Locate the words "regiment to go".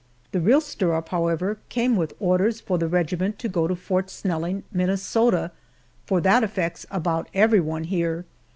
2.87-3.67